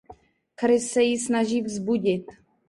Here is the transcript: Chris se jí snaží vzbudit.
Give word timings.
Chris 0.59 0.91
se 0.91 1.01
jí 1.03 1.17
snaží 1.17 1.61
vzbudit. 1.61 2.25